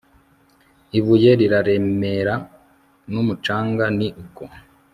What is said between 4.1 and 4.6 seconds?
uko